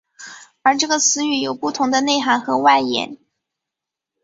[0.63, 3.19] 而这个词语有不同的内涵和外延。